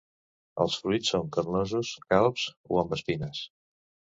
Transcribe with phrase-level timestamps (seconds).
[0.63, 3.45] Els fruits són carnosos, calbs o amb espines.